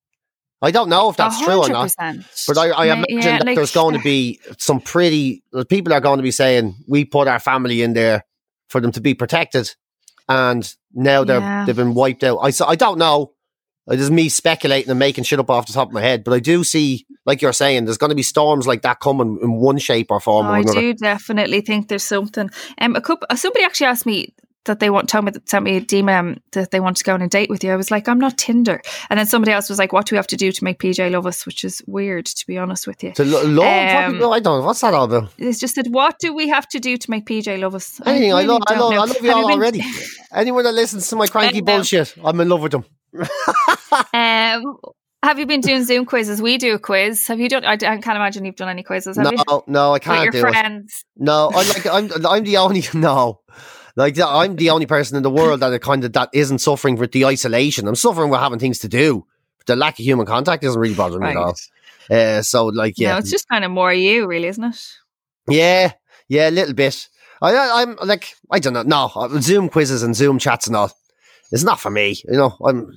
[0.63, 3.45] I don't know if that's true or not, but I, I Ma- imagine yeah, that
[3.47, 7.29] like- there's going to be some pretty people are going to be saying we put
[7.29, 8.25] our family in there
[8.69, 9.75] for them to be protected,
[10.29, 11.65] and now they're Yeah.
[11.67, 12.39] they've been wiped out.
[12.39, 13.34] I I don't know.
[13.91, 16.33] It is me speculating and making shit up off the top of my head, but
[16.33, 19.53] I do see, like you're saying, there's going to be storms like that coming in
[19.57, 22.49] one shape or form Oh, or I do definitely think there's something.
[22.81, 23.27] Um, a couple.
[23.29, 24.33] uh, Somebody actually asked me
[24.65, 27.05] that they want told me that sent me a DM um, that they want to
[27.05, 27.71] go on a date with you.
[27.71, 28.81] I was like, I'm not Tinder.
[29.11, 31.11] And then somebody else was like, What do we have to do to make PJ
[31.11, 31.45] love us?
[31.45, 33.13] Which is weird, to be honest with you.
[33.13, 33.67] To lo- love,
[34.15, 35.29] Um, what- I don't know what's that all about.
[35.37, 38.01] It's just that what do we have to do to make PJ love us?
[38.07, 38.33] Anything.
[38.33, 38.97] I, really love, I love, know.
[39.03, 39.83] I love you Have all been- already.
[40.35, 42.87] Anyone that listens to my cranky bullshit, I'm in love with them.
[44.13, 44.77] Um,
[45.23, 46.43] have you been doing Zoom quizzes?
[46.43, 47.27] We do a quiz.
[47.29, 47.65] Have you done?
[47.65, 49.17] I, I can't imagine you've done any quizzes.
[49.17, 49.63] No, you?
[49.67, 50.41] no, I can't your do it.
[50.41, 51.05] friends.
[51.17, 51.87] No, I like.
[51.87, 52.11] I'm.
[52.27, 52.83] I'm the only.
[52.95, 53.41] No,
[53.97, 57.13] like I'm the only person in the world that kind of that isn't suffering with
[57.13, 57.87] the isolation.
[57.89, 59.25] I'm suffering with having things to do.
[59.67, 61.37] The lack of human contact doesn't really bother me Right.
[61.37, 61.55] at all.
[62.11, 64.77] Uh, so like, yeah, No, it's just kind of more you, really, isn't it?
[65.49, 65.93] yeah,
[66.29, 67.09] yeah, a little bit.
[67.41, 68.83] I, I, I'm like, I don't know.
[68.83, 70.91] No, uh, Zoom quizzes and Zoom chats and all.
[71.55, 72.57] It's not for me, you know.
[72.65, 72.93] I'm,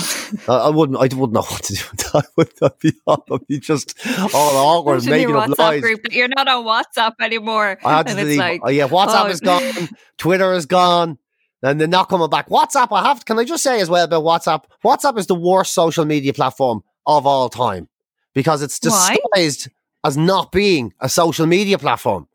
[0.48, 1.80] I, wouldn't, I wouldn't know what to do.
[1.90, 2.14] with that.
[2.14, 3.98] I would I'd be, I'd be just
[4.32, 5.80] all awkward, making up lies.
[5.80, 7.78] group that you're not on WhatsApp anymore.
[7.84, 8.38] I had to and it's delete.
[8.38, 9.88] like, oh yeah, WhatsApp oh, is gone.
[10.18, 11.18] Twitter is gone.
[11.64, 12.48] And they're not coming back.
[12.48, 13.24] WhatsApp, I have.
[13.24, 14.66] Can I just say as well about WhatsApp?
[14.84, 17.88] WhatsApp is the worst social media platform of all time
[18.34, 19.16] because it's Why?
[19.34, 19.68] disguised
[20.04, 22.28] as not being a social media platform.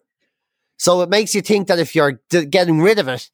[0.75, 3.29] So it makes you think that if you're d- getting rid of it,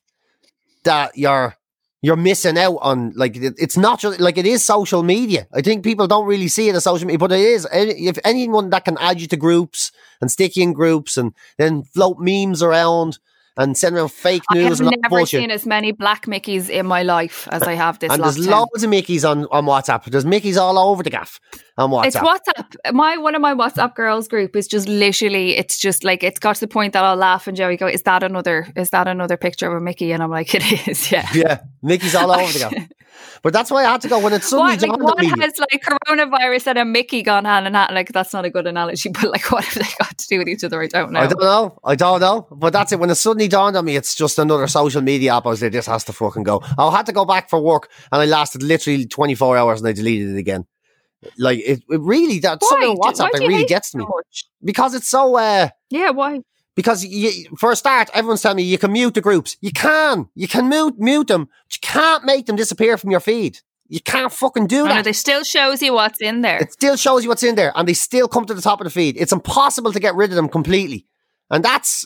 [0.83, 1.57] that you're
[2.01, 5.47] you're missing out on like it's not just like it is social media.
[5.53, 7.67] I think people don't really see it as social media, but it is.
[7.71, 11.83] If anyone that can add you to groups and stick you in groups and then
[11.83, 13.17] float memes around
[13.57, 14.65] and send around fake news.
[14.65, 17.63] I have and all that never seen as many black Mickeys in my life as
[17.63, 18.45] I have this and there's time.
[18.45, 20.05] loads of Mickeys on, on WhatsApp.
[20.05, 21.39] There's Mickeys all over the gaff
[21.77, 22.05] on WhatsApp.
[22.05, 22.93] It's WhatsApp.
[22.93, 25.57] My one of my WhatsApp girls group is just literally.
[25.57, 28.03] It's just like it's got to the point that I'll laugh and Joey go, "Is
[28.03, 28.67] that another?
[28.75, 32.15] Is that another picture of a Mickey?" And I'm like, "It is, yeah." yeah, Mickey's
[32.15, 32.87] all over the gaff.
[33.41, 35.37] But that's why I had to go when it suddenly What, like, dawned what on
[35.37, 35.43] me.
[35.43, 37.93] has like coronavirus and a Mickey gone hand in hand?
[37.93, 40.47] Like that's not a good analogy, but like what have they got to do with
[40.47, 40.81] each other?
[40.81, 41.19] I don't know.
[41.19, 41.79] I don't know.
[41.83, 42.47] I don't know.
[42.51, 42.99] But that's it.
[42.99, 45.45] When it suddenly dawned on me, it's just another social media app.
[45.45, 46.61] I was like, this has to fucking go.
[46.77, 49.93] I had to go back for work and I lasted literally 24 hours and I
[49.93, 50.65] deleted it again.
[51.37, 52.67] Like, it, it really, that Why?
[52.69, 54.05] something on WhatsApp, it really gets me.
[54.07, 54.45] so?
[54.63, 56.41] Because it's so, uh, Yeah, why?
[56.77, 59.57] Because you, for a start, everyone's telling me you can mute the groups.
[59.61, 60.29] You can.
[60.35, 61.45] You can mute, mute them.
[61.45, 63.59] But you can't make them disappear from your feed.
[63.87, 64.95] You can't fucking do that.
[64.95, 66.59] know, they still shows you what's in there.
[66.59, 68.85] It still shows you what's in there, and they still come to the top of
[68.85, 69.17] the feed.
[69.17, 71.07] It's impossible to get rid of them completely,
[71.49, 72.05] and that's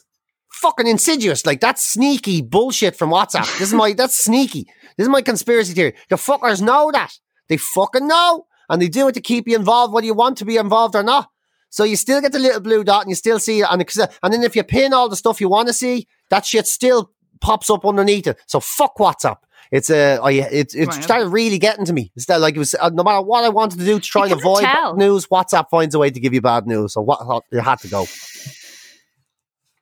[0.51, 1.45] fucking insidious.
[1.45, 3.51] Like that's sneaky bullshit from WhatsApp.
[3.59, 4.67] This is my that's sneaky.
[4.95, 5.95] This is my conspiracy theory.
[6.09, 7.11] The fuckers know that.
[7.49, 10.45] They fucking know, and they do it to keep you involved, whether you want to
[10.45, 11.29] be involved or not.
[11.71, 14.07] So you still get the little blue dot, and you still see it, and it's-
[14.21, 17.11] and then if you pin all the stuff you want to see, that shit still
[17.39, 18.37] pops up underneath it.
[18.45, 19.37] So fuck WhatsApp.
[19.71, 21.03] It's a, I, it, it Right.
[21.03, 22.11] started really getting to me.
[22.15, 24.23] It's that, like it was uh, no matter what I wanted to do to try
[24.23, 25.27] and avoid bad news.
[25.27, 26.93] WhatsApp finds a way to give you bad news.
[26.93, 28.05] So what you had to go.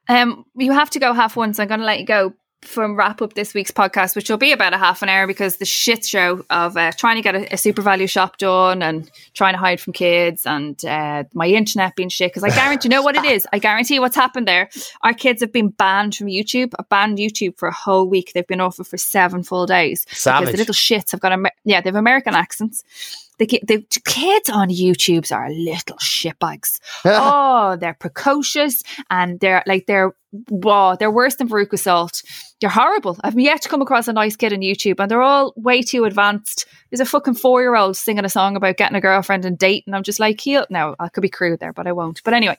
[0.07, 2.95] Um, you have to go half one, so I'm going to let you go from
[2.95, 5.65] wrap up this week's podcast, which will be about a half an hour because the
[5.65, 9.57] shit show of uh, trying to get a, a SuperValu shop done and trying to
[9.57, 12.31] hide from kids and uh, my internet being shit.
[12.31, 13.47] Because I guarantee, you know what it is?
[13.53, 14.69] I guarantee what's happened there.
[15.01, 16.73] Our kids have been banned from YouTube.
[16.77, 18.33] I banned YouTube for a whole week.
[18.33, 21.51] They've been off it for seven full days because the little shits have got Amer-
[21.63, 22.83] yeah, they have American accents.
[23.37, 26.79] The, the kids on YouTube's are little shitbags.
[27.05, 30.13] oh, they're precocious and they're like they're
[30.49, 32.21] wow, they're worse than Veruca Salt.
[32.61, 33.17] They're horrible.
[33.23, 36.03] I've yet to come across a nice kid on YouTube, and they're all way too
[36.03, 36.65] advanced.
[36.89, 39.93] There's a fucking four year old singing a song about getting a girlfriend and dating.
[39.93, 42.21] I'm just like, he'll no, I could be crude there, but I won't.
[42.23, 42.57] But anyway,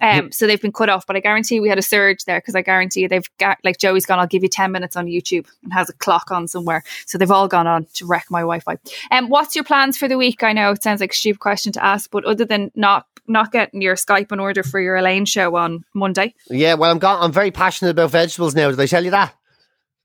[0.00, 1.06] um, so they've been cut off.
[1.06, 4.06] But I guarantee we had a surge there because I guarantee they've got like Joey's
[4.06, 4.20] gone.
[4.20, 6.84] I'll give you ten minutes on YouTube and has a clock on somewhere.
[7.06, 8.78] So they've all gone on to wreck my Wi-Fi.
[9.10, 10.42] Um, what's your plans for the week?
[10.44, 13.52] I know it sounds like a stupid question to ask, but other than not not
[13.52, 17.22] getting your Skype in order for your Elaine show on Monday, Yeah, well, I'm gone.
[17.22, 18.70] I'm very passionate about vegetables now.
[18.70, 19.34] Did I tell you that?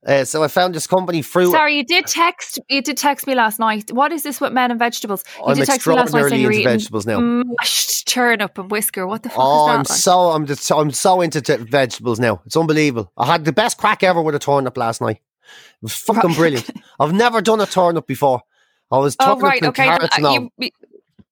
[0.06, 1.52] Uh, so I found this company, Fruit.
[1.52, 2.60] Sorry, you did text.
[2.70, 3.92] You did text me last night.
[3.92, 5.24] What is this with men and vegetables?
[5.40, 7.20] You I'm did text me last night saying you're into eating vegetables now.
[7.20, 9.06] mashed turnip and whisker.
[9.06, 9.88] What the fuck Oh, is I'm like?
[9.88, 12.42] so I'm just I'm so into t- vegetables now.
[12.46, 13.12] It's unbelievable.
[13.18, 15.18] I had the best crack ever with a turnip last night.
[15.18, 16.70] It was fucking brilliant.
[17.00, 18.44] I've never done a turnip before.
[18.92, 19.84] I was oh turnips right, okay.
[19.86, 20.50] carrots and uh, all.
[20.60, 20.70] you,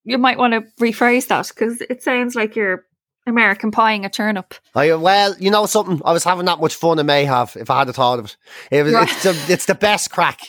[0.05, 2.85] you might want to rephrase that because it sounds like you're
[3.27, 4.53] American pieing a turnip.
[4.75, 5.99] I, well, you know something.
[6.05, 6.99] I was having that much fun.
[6.99, 8.37] I may have if I had a thought of it.
[8.71, 9.09] it was, Right.
[9.11, 10.41] it's, the, it's the best crack.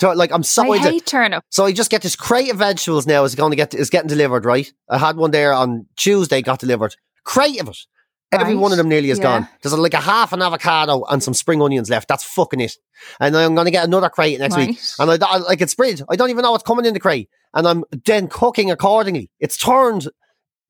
[0.00, 0.90] So, like I'm so I into.
[0.90, 1.44] hate turnip.
[1.50, 3.22] So I just get this crate of vegetables now.
[3.24, 4.44] Is going to get is getting delivered.
[4.44, 4.72] Right.
[4.88, 6.42] I had one there on Tuesday.
[6.42, 6.96] Got delivered.
[7.24, 7.78] Crate of it.
[8.32, 8.60] Every Right.
[8.60, 9.22] one of them nearly is Yeah.
[9.24, 9.48] gone.
[9.62, 12.08] There's like a half an avocado and some spring onions left.
[12.08, 12.72] That's fucking it.
[13.20, 14.78] And I'm going to get another crate next week.
[14.98, 16.02] And I, I like it's brilliant.
[16.08, 19.30] I don't even know what's coming in the crate, and I'm then cooking accordingly.
[19.38, 20.08] It's turned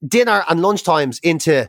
[0.06, 1.68] dinner and lunch times into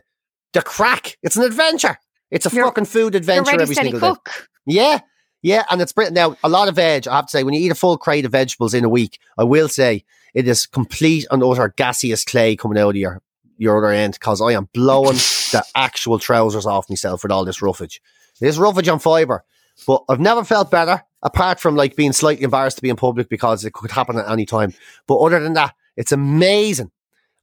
[0.52, 1.18] the crack.
[1.22, 1.98] It's an adventure.
[2.30, 4.20] It's a You're- fucking food adventure every single day.
[4.66, 5.00] Yeah,
[5.42, 6.14] yeah, and it's brilliant.
[6.14, 7.06] Now, a lot of veg.
[7.08, 9.18] I have to say, when you eat a full crate of vegetables in a week,
[9.36, 13.20] I will say it is complete and utter gaseous clay coming out of your
[13.58, 15.16] your other end because I am blowing
[15.52, 18.00] the actual trousers off myself with all this roughage.
[18.40, 19.44] This roughage on fibre,
[19.86, 23.28] but I've never felt better apart from like being slightly embarrassed to be in public
[23.28, 24.74] because it could happen at any time.
[25.06, 26.90] But other than that, it's amazing.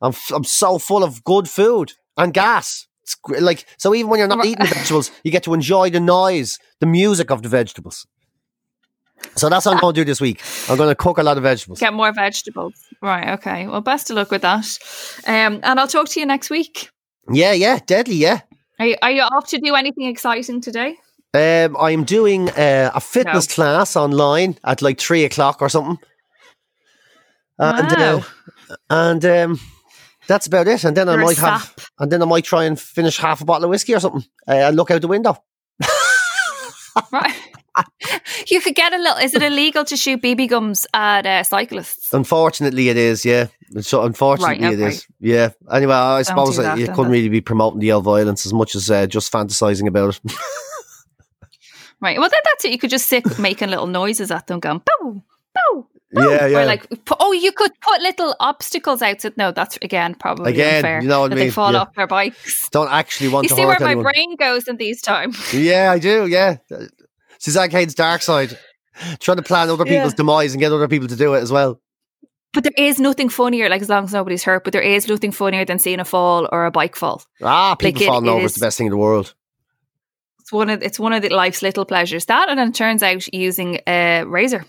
[0.02, 2.88] I'm f- I'm so full of good food and gas.
[3.04, 5.90] It's gr- like so even when you're not eating the vegetables, you get to enjoy
[5.90, 8.06] the noise, the music of the vegetables.
[9.36, 10.42] So that's what I'm going to do this week.
[10.70, 11.80] I'm going to cook a lot of vegetables.
[11.80, 12.74] Get more vegetables.
[13.02, 13.34] Right.
[13.34, 13.68] Okay.
[13.68, 14.66] Well, best of luck with that.
[15.28, 16.90] Um, and I'll talk to you next week.
[17.32, 18.42] Yeah, yeah, deadly, yeah.
[18.80, 20.96] Are you, are you off to do anything exciting today?
[21.34, 23.54] Um, I'm doing uh, a fitness No.
[23.56, 26.00] class online at like three o'clock or something.
[27.60, 28.76] And, uh, Wow.
[28.90, 29.60] and um,
[30.28, 30.84] that's about it.
[30.84, 33.42] And then I You're a might have, and then I might try and finish half
[33.42, 35.38] a bottle of whiskey or something uh, and look out the window.
[37.12, 37.36] Right.
[38.48, 39.18] you could get a little.
[39.18, 42.12] Is it illegal to shoot BB gums at uh, cyclists?
[42.14, 43.24] Unfortunately, it is.
[43.24, 43.48] Yeah.
[43.82, 44.88] So unfortunately, Right, okay.
[44.88, 45.06] is.
[45.20, 45.50] Yeah.
[45.72, 47.12] Anyway, I Don't suppose do uh, that you couldn't then.
[47.12, 50.34] really be promoting the L violence as much as uh, just fantasizing about it.
[52.02, 52.18] Right.
[52.20, 52.72] Well, then that's it.
[52.72, 55.22] You could just sit making little noises at them, going bow,
[55.54, 55.88] bow.
[56.14, 56.60] yeah, yeah.
[56.62, 56.88] Or like,
[57.20, 59.22] oh, you could put little obstacles out.
[59.22, 61.02] So, no, that's again probably Again, unfair.
[61.02, 61.80] you know what I mean, They fall yeah.
[61.80, 62.70] off their bikes.
[62.70, 63.54] Don't actually want to.
[63.54, 65.54] You to see where hurt my brain goes in these times.
[65.54, 66.26] Yeah, I do.
[66.28, 66.58] Yeah,
[67.38, 68.58] Suzanne Cade's dark side,
[69.20, 69.98] trying to plan other Yeah.
[70.00, 71.80] people's demise and get other people to do it as well.
[72.52, 74.64] But there is nothing funnier, like as long as nobody's hurt.
[74.64, 77.22] But there is nothing funnier than seeing a fall or a bike fall.
[77.44, 79.36] Ah, people Like, it falling over is the best thing in the world.
[80.50, 82.26] It's one of it's one of the life's little pleasures.
[82.26, 84.66] That and then it turns out using a razor.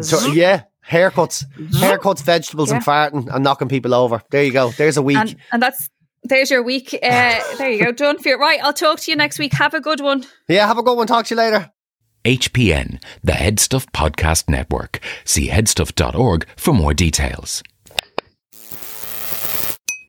[0.00, 4.22] So, yeah, haircuts, haircuts, vegetables, and farting and knocking people over.
[4.30, 4.70] There you go.
[4.70, 5.18] There's a week.
[5.18, 5.90] and and that's
[6.22, 6.94] there's your week.
[6.94, 8.38] Uh, there you go, done for you.
[8.38, 9.52] Right, I'll talk to you next week.
[9.52, 10.24] Have a good one.
[10.48, 11.06] yeah, have a good one.
[11.06, 11.70] Talk to you later.
[12.24, 15.00] HPN, the Headstuff Podcast Network.
[15.24, 17.62] See headstuff.org for more details.